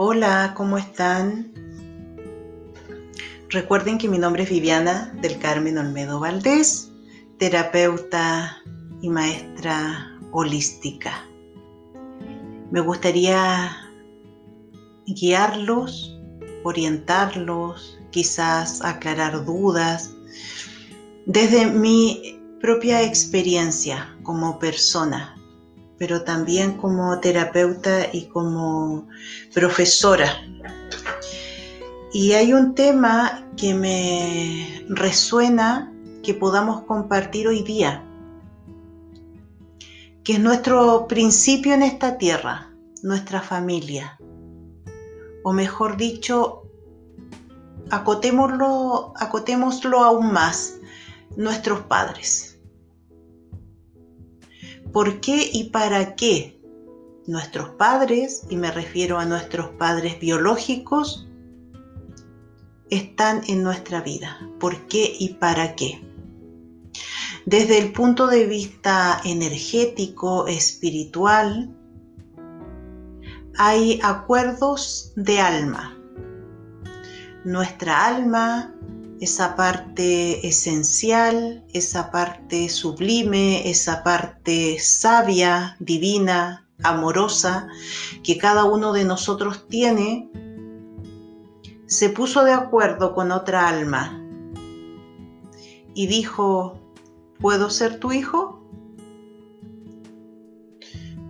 [0.00, 1.52] Hola, ¿cómo están?
[3.48, 6.92] Recuerden que mi nombre es Viviana del Carmen Olmedo Valdés,
[7.36, 8.58] terapeuta
[9.02, 11.26] y maestra holística.
[12.70, 13.76] Me gustaría
[15.04, 16.16] guiarlos,
[16.62, 20.12] orientarlos, quizás aclarar dudas
[21.26, 25.37] desde mi propia experiencia como persona
[25.98, 29.08] pero también como terapeuta y como
[29.52, 30.42] profesora.
[32.12, 35.92] Y hay un tema que me resuena
[36.22, 38.04] que podamos compartir hoy día,
[40.24, 42.72] que es nuestro principio en esta tierra,
[43.02, 44.18] nuestra familia.
[45.42, 46.62] O mejor dicho,
[47.90, 50.76] acotémoslo, acotémoslo aún más,
[51.36, 52.47] nuestros padres.
[54.92, 56.58] ¿Por qué y para qué
[57.26, 61.28] nuestros padres, y me refiero a nuestros padres biológicos,
[62.90, 64.38] están en nuestra vida?
[64.58, 66.02] ¿Por qué y para qué?
[67.44, 71.74] Desde el punto de vista energético, espiritual,
[73.58, 75.98] hay acuerdos de alma.
[77.44, 78.74] Nuestra alma
[79.20, 87.68] esa parte esencial, esa parte sublime, esa parte sabia, divina, amorosa
[88.22, 90.30] que cada uno de nosotros tiene,
[91.86, 94.22] se puso de acuerdo con otra alma
[95.94, 96.78] y dijo,
[97.40, 98.62] ¿puedo ser tu hijo?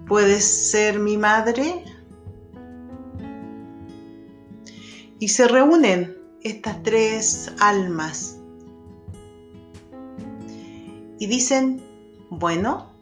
[0.06, 1.84] ¿Puedes ser mi madre?
[5.19, 8.39] Y se reúnen estas tres almas
[11.19, 11.83] y dicen,
[12.30, 12.92] bueno,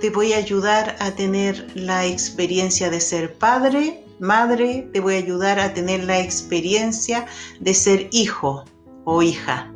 [0.00, 5.18] te voy a ayudar a tener la experiencia de ser padre, madre, te voy a
[5.18, 7.26] ayudar a tener la experiencia
[7.60, 8.64] de ser hijo
[9.04, 9.72] o hija.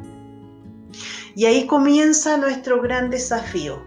[1.37, 3.83] Y ahí comienza nuestro gran desafío.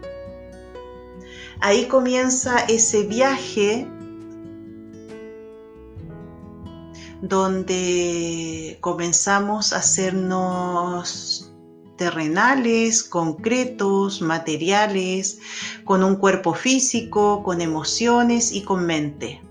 [1.60, 3.88] Ahí comienza ese viaje
[7.22, 11.52] donde comenzamos a hacernos
[11.96, 15.40] terrenales, concretos, materiales,
[15.84, 19.42] con un cuerpo físico, con emociones y con mente.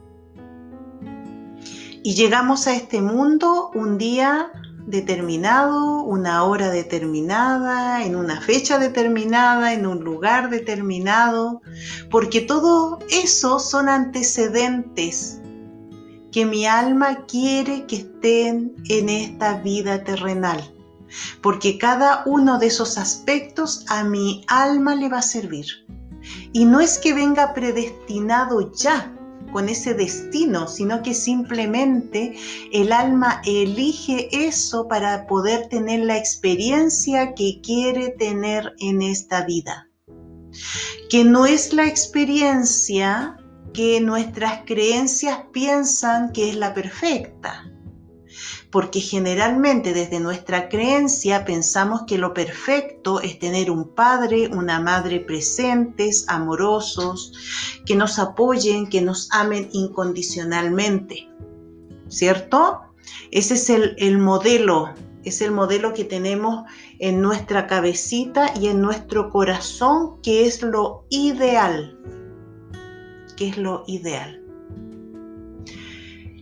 [2.04, 4.50] Y llegamos a este mundo un día
[4.86, 11.62] determinado, una hora determinada, en una fecha determinada, en un lugar determinado,
[12.10, 15.42] porque todo eso son antecedentes
[16.38, 20.72] que mi alma quiere que estén en esta vida terrenal,
[21.42, 25.66] porque cada uno de esos aspectos a mi alma le va a servir.
[26.54, 29.12] Y no es que venga predestinado ya
[29.52, 32.38] con ese destino, sino que simplemente
[32.72, 39.90] el alma elige eso para poder tener la experiencia que quiere tener en esta vida.
[41.10, 43.38] Que no es la experiencia
[43.74, 47.72] que nuestras creencias piensan que es la perfecta.
[48.72, 55.20] Porque generalmente desde nuestra creencia pensamos que lo perfecto es tener un padre, una madre
[55.20, 57.34] presentes, amorosos,
[57.86, 61.30] que nos apoyen, que nos amen incondicionalmente.
[62.10, 62.82] ¿Cierto?
[63.32, 66.66] Ese es el, el modelo, es el modelo que tenemos
[67.00, 71.98] en nuestra cabecita y en nuestro corazón, que es lo ideal
[73.38, 74.44] que es lo ideal.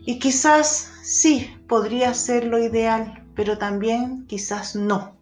[0.05, 5.15] Y quizás sí, podría ser lo ideal, pero también quizás no.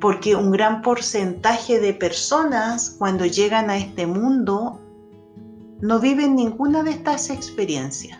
[0.00, 4.80] Porque un gran porcentaje de personas cuando llegan a este mundo
[5.82, 8.18] no viven ninguna de estas experiencias.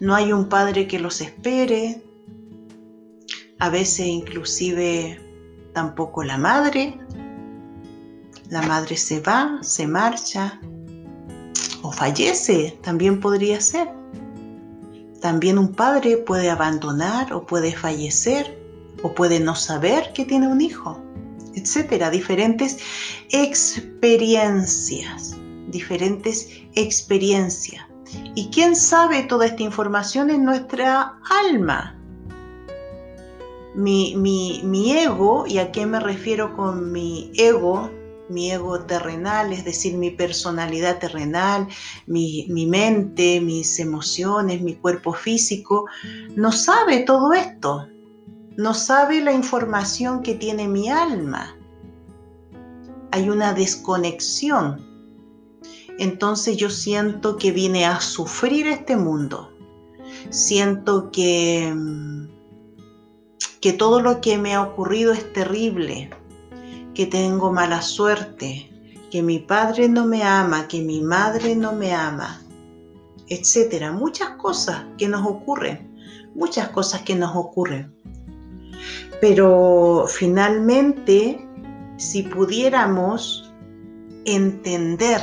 [0.00, 2.02] No hay un padre que los espere,
[3.58, 5.20] a veces inclusive
[5.72, 6.98] tampoco la madre,
[8.54, 10.60] la madre se va, se marcha
[11.82, 13.88] o fallece, también podría ser.
[15.20, 18.56] También un padre puede abandonar o puede fallecer
[19.02, 21.00] o puede no saber que tiene un hijo,
[21.56, 22.10] etcétera.
[22.10, 22.78] Diferentes
[23.30, 25.36] experiencias,
[25.66, 27.84] diferentes experiencias.
[28.36, 31.18] ¿Y quién sabe toda esta información en nuestra
[31.48, 31.98] alma?
[33.74, 37.90] Mi, mi, mi ego, ¿y a qué me refiero con mi ego?
[38.28, 41.68] Mi ego terrenal, es decir, mi personalidad terrenal,
[42.06, 45.86] mi, mente, mis emociones, mi cuerpo físico,
[46.36, 47.88] no sabe todo esto,
[48.56, 51.56] no sabe la información que tiene mi alma.
[53.10, 54.94] Hay una desconexión
[55.98, 59.50] entonces yo siento que vine a sufrir este mundo.
[60.30, 61.72] Siento que,
[63.60, 66.10] que todo lo que me ha ocurrido es terrible,
[66.94, 68.70] que tengo mala suerte,
[69.10, 72.40] que mi padre no me ama, que mi madre no me ama,
[73.28, 73.92] etcétera.
[73.92, 75.94] Muchas cosas que nos ocurren,
[76.34, 77.94] muchas cosas que nos ocurren.
[79.20, 81.46] Pero finalmente,
[81.96, 83.52] si pudiéramos
[84.24, 85.20] entender,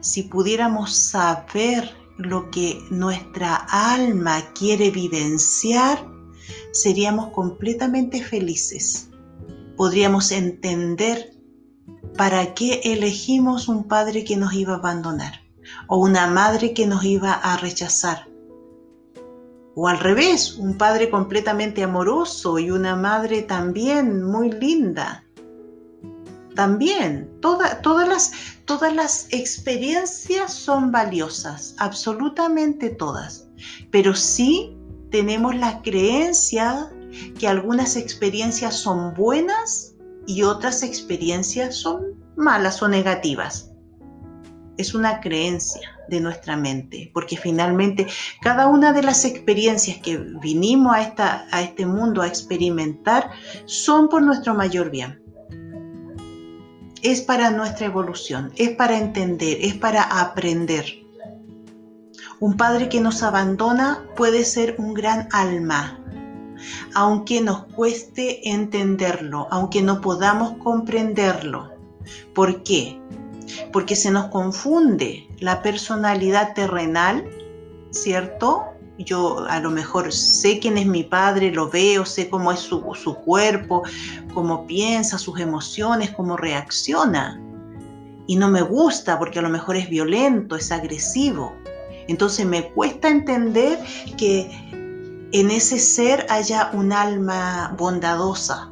[0.00, 6.06] si pudiéramos saber lo que nuestra alma quiere vivenciar,
[6.72, 9.11] seríamos completamente felices.
[9.76, 11.32] Podríamos entender
[12.16, 15.42] para qué elegimos un padre que nos iba a abandonar
[15.86, 18.28] o una madre que nos iba a rechazar.
[19.74, 25.24] O al revés, un padre completamente amoroso y una madre también muy linda.
[26.54, 28.32] También, todas, las,
[28.66, 33.48] todas las experiencias son valiosas, absolutamente todas.
[33.90, 34.76] Pero sí
[35.10, 36.90] tenemos la creencia
[37.38, 39.94] que algunas experiencias son buenas
[40.26, 43.70] y otras experiencias son malas o negativas.
[44.76, 48.06] Es una creencia de nuestra mente, porque finalmente
[48.40, 53.30] cada una de las experiencias que vinimos a, esta, a este mundo a experimentar
[53.64, 55.22] son por nuestro mayor bien.
[57.02, 60.84] Es para nuestra evolución, es para entender, es para aprender.
[62.38, 66.01] Un padre que nos abandona puede ser un gran alma,
[66.94, 71.70] aunque nos cueste entenderlo, aunque no podamos comprenderlo.
[72.34, 73.00] ¿Por qué?
[73.72, 77.24] Porque se nos confunde la personalidad terrenal,
[77.90, 78.64] ¿cierto?
[78.98, 82.82] Yo a lo mejor sé quién es mi padre, lo veo, sé cómo es su,
[82.94, 83.82] su cuerpo,
[84.34, 87.40] cómo piensa, sus emociones, cómo reacciona.
[88.26, 91.52] Y no me gusta porque a lo mejor es violento, es agresivo.
[92.08, 93.78] Entonces me cuesta entender
[94.16, 94.50] que
[95.32, 98.70] en ese ser haya un alma bondadosa.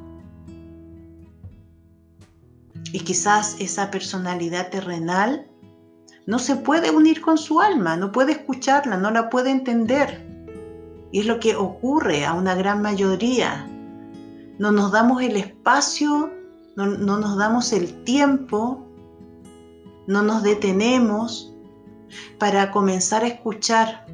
[2.93, 5.47] Y quizás esa personalidad terrenal
[6.27, 10.27] no se puede unir con su alma, no puede escucharla, no la puede entender.
[11.13, 13.67] Y es lo que ocurre a una gran mayoría.
[14.59, 16.31] No nos damos el espacio,
[16.77, 18.87] no, no nos damos el tiempo,
[20.07, 21.55] no nos detenemos
[22.39, 24.07] para comenzar a escuchar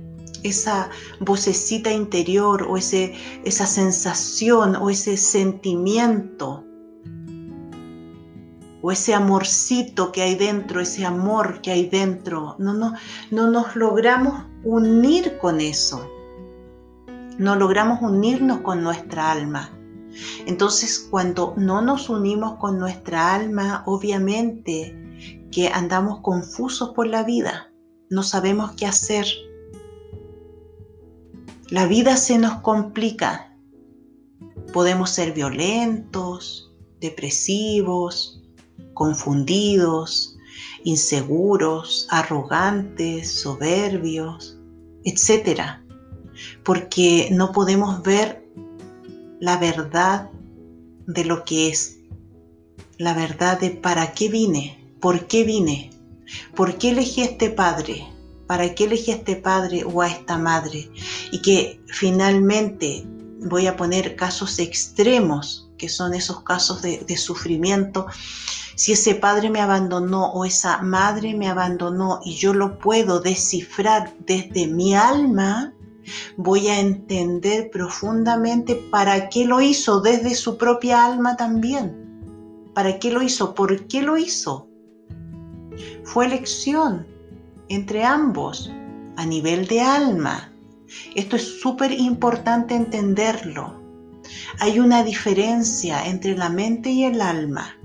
[0.47, 0.91] esa
[1.21, 3.15] vocecita interior o ese,
[3.45, 6.65] esa sensación o ese sentimiento
[8.83, 12.55] o ese amorcito que hay dentro, ese amor que hay dentro.
[12.59, 12.95] No, no,
[13.33, 16.09] no nos logramos unir con eso.
[17.37, 19.73] No logramos unirnos con nuestra alma.
[20.47, 24.97] Entonces, cuando no nos unimos con nuestra alma, obviamente
[25.51, 27.73] que andamos confusos por la vida.
[28.09, 29.27] No sabemos qué hacer
[31.69, 33.53] la vida se nos complica.
[34.73, 38.43] Podemos ser violentos, depresivos,
[38.95, 40.37] confundidos,
[40.85, 44.59] inseguros, arrogantes, soberbios,
[45.05, 45.61] etc.
[46.63, 48.47] Porque no podemos ver
[49.41, 50.31] la verdad
[51.07, 51.99] de lo que es,
[52.99, 55.90] la verdad de para qué vine, por qué vine,
[56.55, 58.07] por qué elegí este padre,
[58.47, 60.91] ¿Para qué elegí a este padre o a esta madre?
[61.33, 63.05] Y que finalmente
[63.41, 68.07] voy a poner casos extremos, que son esos casos de, de sufrimiento.
[68.76, 74.15] Si ese padre me abandonó o esa madre me abandonó y yo lo puedo descifrar
[74.26, 75.73] desde mi alma,
[76.37, 82.05] voy a entender profundamente para qué lo hizo desde su propia alma también.
[82.75, 83.55] ¿Para qué lo hizo?
[83.55, 84.69] ¿Por qué lo hizo?
[86.05, 87.07] Fue elección,
[87.68, 88.70] entre ambos
[89.16, 90.52] a nivel de alma.
[91.14, 93.80] Esto es súper importante entenderlo.
[94.61, 97.76] Hay una diferencia entre la mente y el alma.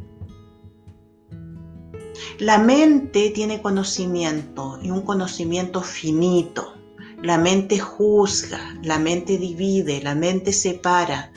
[2.39, 6.73] La mente tiene conocimiento y un conocimiento finito.
[7.21, 11.31] La mente juzga, la mente divide, la mente separa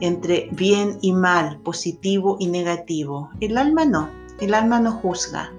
[0.00, 3.30] entre bien y mal, positivo y negativo.
[3.40, 4.08] El alma no,
[4.40, 5.52] el alma no juzga,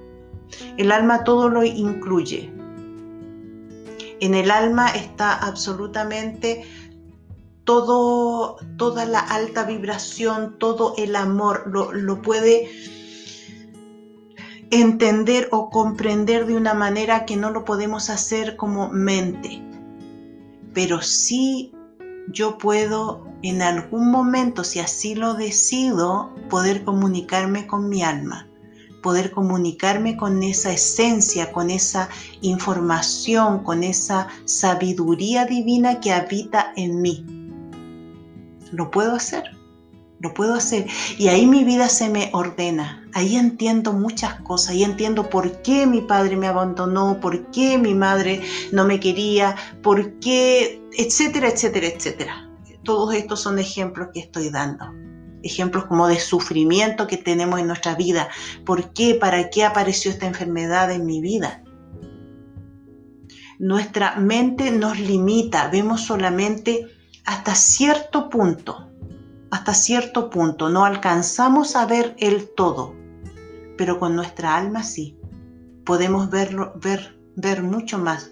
[0.78, 2.52] el alma todo lo incluye.
[4.20, 6.64] En el alma está absolutamente
[7.64, 12.70] todo, toda la alta vibración, todo el amor, lo, lo puede
[14.72, 19.62] entender o comprender de una manera que no lo podemos hacer como mente.
[20.74, 21.74] Pero sí
[22.30, 28.47] yo puedo en algún momento, si así lo decido, poder comunicarme con mi alma
[29.02, 32.10] poder comunicarme con esa esencia, con esa
[32.42, 37.26] información, con esa sabiduría divina que habita en mí.
[38.72, 39.44] Lo puedo hacer,
[40.20, 40.88] lo puedo hacer.
[41.18, 43.08] Y ahí mi vida se me ordena.
[43.14, 44.72] Ahí entiendo muchas cosas.
[44.72, 49.56] Ahí entiendo por qué mi padre me abandonó, por qué mi madre no me quería,
[49.82, 52.50] por qué, etcétera, etcétera, etcétera.
[52.84, 54.86] Todos estos son ejemplos que estoy dando
[55.48, 58.30] ejemplos como de sufrimiento que tenemos en nuestra vida.
[58.66, 59.16] ¿Por qué?
[59.16, 61.64] ¿Para qué apareció esta enfermedad en mi vida?
[63.60, 66.88] Nuestra mente nos limita, vemos solamente
[67.26, 68.92] hasta cierto punto,
[69.50, 72.94] hasta cierto punto, no alcanzamos a ver el todo,
[73.76, 75.18] pero con nuestra alma sí,
[75.86, 78.32] podemos verlo, ver, ver mucho más.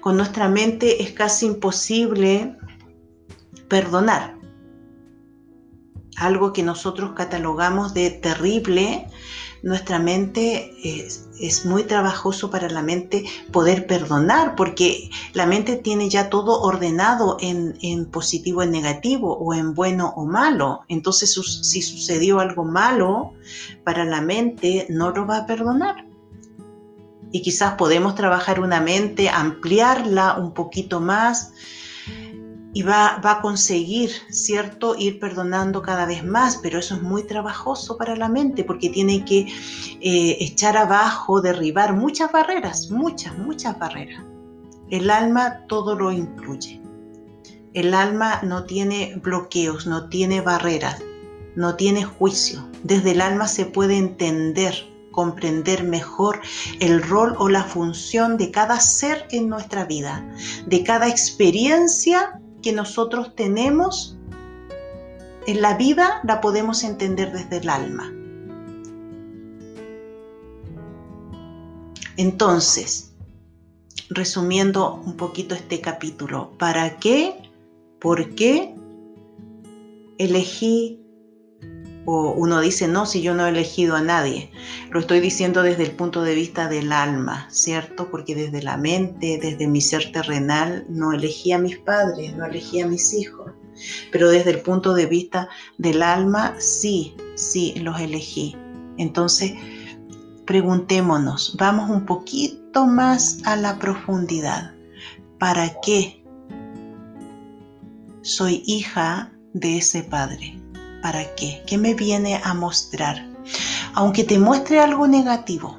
[0.00, 2.56] Con nuestra mente es casi imposible
[3.68, 4.37] perdonar
[6.18, 9.06] algo que nosotros catalogamos de terrible,
[9.62, 16.30] nuestra mente es, muy trabajoso para la mente poder perdonar, porque la mente tiene ya
[16.30, 20.82] todo ordenado en, en positivo, en negativo, o en bueno o malo.
[20.88, 21.32] Entonces,
[21.62, 23.32] si sucedió algo malo
[23.84, 26.06] para la mente, no lo va a perdonar.
[27.30, 31.52] Y quizás podemos trabajar una mente, ampliarla un poquito más,
[32.74, 37.96] y va, a conseguir, ¿cierto?, ir perdonando cada vez más, pero eso es muy trabajoso
[37.96, 39.48] para la mente porque tiene que
[40.00, 44.22] eh, echar abajo, derribar muchas barreras, muchas, muchas barreras.
[44.90, 46.80] El alma todo lo incluye.
[47.74, 51.02] El alma no tiene bloqueos, no tiene barreras,
[51.56, 52.66] no tiene juicio.
[52.82, 54.74] Desde el alma se puede entender,
[55.10, 56.40] comprender mejor
[56.80, 60.26] el rol o la función de cada ser en nuestra vida,
[60.66, 64.16] de cada experiencia que nosotros tenemos
[65.46, 68.12] en la vida la podemos entender desde el alma.
[72.16, 73.14] Entonces,
[74.10, 77.50] resumiendo un poquito este capítulo, ¿para qué?
[78.00, 78.74] ¿Por qué
[80.18, 81.00] elegí
[82.10, 84.50] o uno dice, no, si yo no he elegido a nadie.
[84.90, 88.10] Lo estoy diciendo desde el punto de vista del alma, ¿cierto?
[88.10, 92.80] Porque desde la mente, desde mi ser terrenal, no elegí a mis padres, no elegí
[92.80, 93.52] a mis hijos.
[94.10, 98.56] Pero desde el punto de vista del alma, sí, sí, los elegí.
[98.96, 99.52] Entonces,
[100.46, 104.72] preguntémonos, vamos un poquito más a la profundidad.
[105.38, 106.24] ¿Para qué
[108.22, 110.58] soy hija de ese padre?
[111.10, 111.62] ¿Para qué?
[111.66, 113.26] ¿Qué me viene a mostrar?
[113.94, 115.78] Aunque te muestre algo negativo,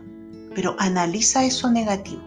[0.55, 2.24] pero analiza eso negativo.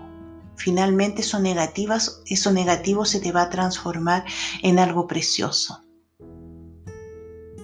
[0.54, 4.24] Finalmente eso, negativas, eso negativo se te va a transformar
[4.62, 5.82] en algo precioso.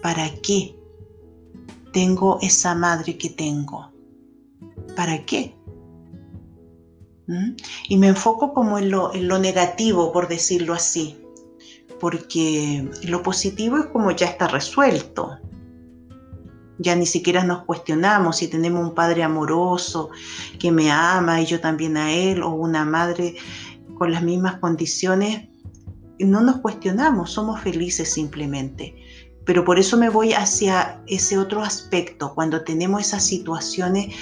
[0.03, 0.77] ¿Para qué
[1.93, 3.93] tengo esa madre que tengo?
[4.97, 5.55] ¿Para qué?
[7.29, 7.51] ¿Mm?
[7.89, 11.17] Y me enfoco como en lo, en lo negativo, por decirlo así
[11.99, 15.39] porque lo positivo es como ya está resuelto.
[16.79, 20.11] Ya ni siquiera nos cuestionamos si tenemos un padre amoroso
[20.59, 23.37] que me ama y yo también a él, o una madre
[23.97, 25.49] con las mismas condiciones.
[26.21, 28.95] No nos cuestionamos, somos felices simplemente.
[29.45, 34.15] Pero por eso me voy hacia ese otro aspecto, cuando tenemos esas situaciones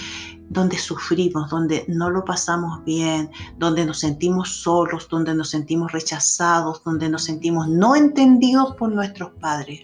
[0.49, 6.83] donde sufrimos, donde no lo pasamos bien, donde nos sentimos solos, donde nos sentimos rechazados,
[6.85, 9.81] donde nos sentimos no entendidos por nuestros padres.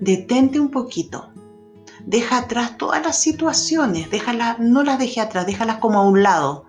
[0.00, 1.30] Detente un poquito.
[2.06, 6.64] Deja atrás todas las situaciones, déjala, no las deje atrás, déjalas como a un lado.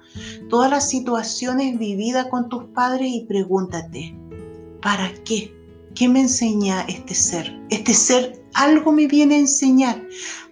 [0.50, 4.18] Todas las situaciones vividas con tus padres y pregúntate,
[4.82, 5.54] ¿para qué?
[5.94, 7.60] ¿Qué me enseña este ser?
[7.70, 10.02] Este ser algo me viene a enseñar,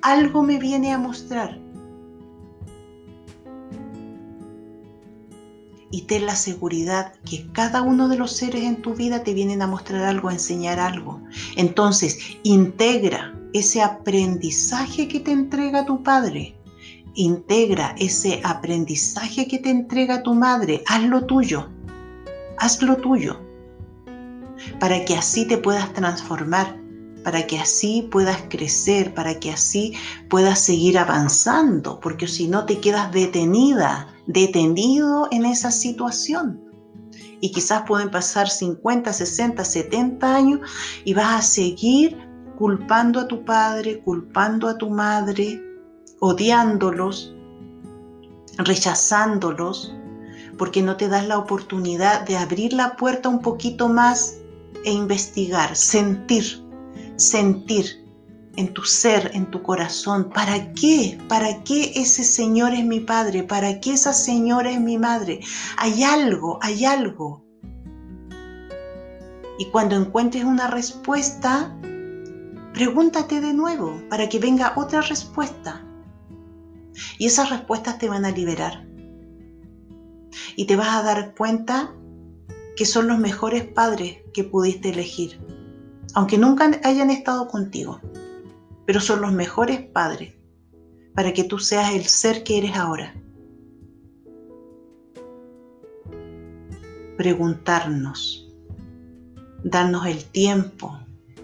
[0.04, 1.65] algo me viene a mostrar
[5.92, 9.62] y ten la seguridad que cada uno de los seres en tu vida te vienen
[9.62, 11.22] a mostrar algo, a enseñar algo.
[11.56, 16.58] Entonces, integra ese aprendizaje que te entrega tu padre.
[17.14, 20.84] Integra ese aprendizaje que te entrega tu madre.
[20.88, 21.70] Hazlo tuyo.
[22.58, 23.40] Hazlo tuyo.
[24.80, 26.86] Para que así te puedas transformar
[27.26, 29.96] para que así puedas crecer, para que así
[30.30, 36.62] puedas seguir avanzando, porque si no te quedas detenida, detenido en esa situación.
[37.42, 40.60] Y quizás pueden pasar 50, 60, 70 años
[41.04, 42.18] y vas a seguir
[42.58, 45.62] culpando a tu padre, culpando a tu madre,
[46.20, 47.36] odiándolos,
[48.58, 49.94] rechazándolos,
[50.58, 54.38] porque no te das la oportunidad de abrir la puerta un poquito más
[54.86, 56.66] e investigar, sentir
[57.18, 58.05] sentir
[58.58, 61.18] en tu ser, en tu corazón, ¿para qué?
[61.28, 63.44] ¿Para qué ese Señor es mi Padre?
[63.44, 65.40] ¿Para qué esa señora es mi madre?
[65.78, 67.44] Hay algo, hay algo.
[69.58, 71.76] Y cuando encuentres una respuesta,
[72.74, 75.86] pregúntate de nuevo para que venga otra respuesta.
[77.18, 78.86] Y esas respuestas te van a liberar.
[80.56, 81.94] Y te vas a dar cuenta
[82.76, 85.40] que son los mejores padres que pudiste elegir,
[86.14, 88.02] aunque nunca hayan estado contigo
[88.86, 90.34] pero son los mejores padres
[91.14, 93.16] para que tú seas el ser que eres ahora.
[97.18, 98.52] Preguntarnos,
[99.64, 101.00] darnos el tiempo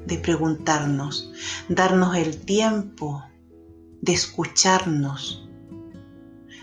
[0.06, 1.32] de preguntarnos,
[1.70, 3.24] darnos el tiempo
[4.02, 5.48] de escucharnos,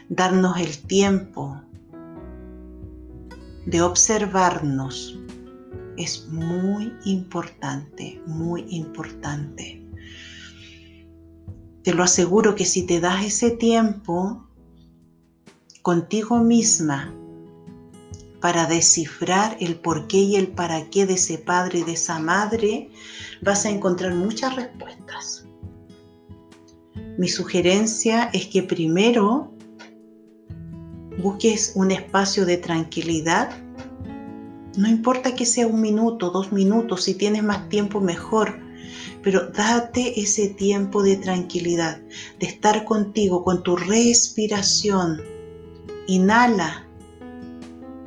[0.08, 1.60] darnos el tiempo
[3.64, 5.18] de observarnos
[5.96, 9.87] es muy importante, muy importante.
[11.88, 14.46] Te lo aseguro que si te das ese tiempo
[15.80, 17.14] contigo misma
[18.42, 22.90] para descifrar el porqué y el para qué de ese padre y de esa madre,
[23.40, 25.46] vas a encontrar muchas respuestas.
[27.16, 29.50] Mi sugerencia es que primero
[31.22, 33.48] busques un espacio de tranquilidad.
[34.76, 38.67] No importa que sea un minuto, dos minutos, si tienes más tiempo mejor
[39.22, 42.00] pero date ese tiempo de tranquilidad,
[42.38, 45.20] de estar contigo, con tu respiración.
[46.06, 46.86] Inhala,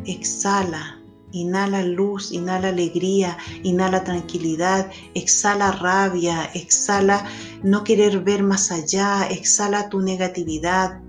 [0.06, 1.00] exhala,
[1.32, 7.26] inhala luz, inhala alegría, inhala tranquilidad, exhala rabia, exhala
[7.64, 11.00] no querer ver más allá, exhala tu negatividad.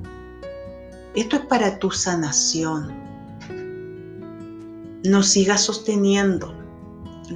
[1.14, 3.00] Esto es para tu sanación.
[5.04, 6.54] No sigas sosteniendo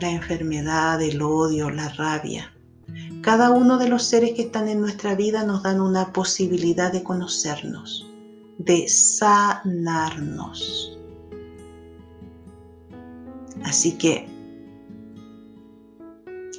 [0.00, 2.55] la enfermedad, el odio, la rabia.
[3.26, 7.02] Cada uno de los seres que están en nuestra vida nos dan una posibilidad de
[7.02, 8.08] conocernos,
[8.56, 10.96] de sanarnos.
[13.64, 14.28] Así que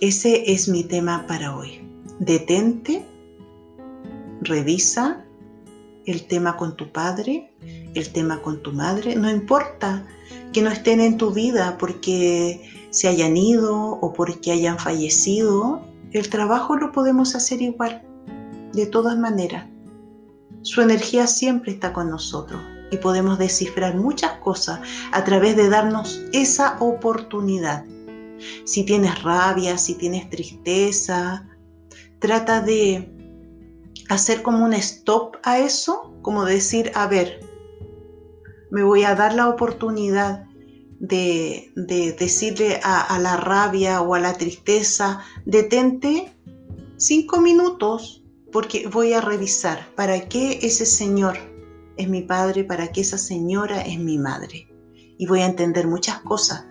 [0.02, 1.88] ese es mi tema para hoy.
[2.20, 3.06] Detente,
[4.42, 5.24] revisa
[6.06, 7.50] el tema con tu padre,
[7.94, 10.06] el tema con tu madre, no importa
[10.52, 16.30] que no estén en tu vida porque se hayan ido o porque hayan fallecido, el
[16.30, 18.02] trabajo lo podemos hacer igual,
[18.74, 19.68] de todas maneras.
[20.64, 22.60] Su energía siempre está con nosotros
[22.92, 24.80] y podemos descifrar muchas cosas
[25.12, 27.86] a través de darnos esa oportunidad.
[28.66, 31.48] Si tienes rabia, si tienes tristeza,
[32.20, 33.14] trata de
[34.10, 37.40] hacer como un stop a eso, como decir, a ver,
[38.72, 40.47] me voy a dar la oportunidad
[41.00, 41.72] de,
[42.18, 46.34] decirle a, la rabia o a la tristeza, detente
[46.98, 51.38] cinco minutos porque voy a revisar para qué ese señor
[51.98, 54.68] es mi padre, para qué esa señora es mi madre.
[55.18, 56.66] Y voy a entender muchas cosas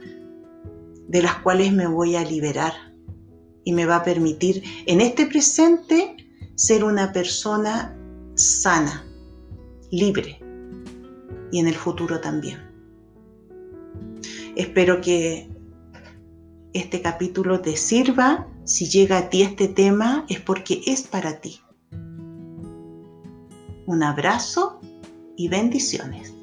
[1.09, 2.73] de las cuales me voy a liberar
[3.65, 6.17] y me va a permitir en este presente
[6.55, 7.97] ser una persona
[8.35, 9.05] sana,
[9.91, 10.39] libre
[11.51, 12.66] y en el futuro también.
[14.55, 15.49] Espero que
[16.73, 18.47] este capítulo te sirva.
[18.65, 21.61] Si llega a ti este tema es porque es para ti.
[23.87, 24.81] Un abrazo
[25.37, 26.36] y bendiciones.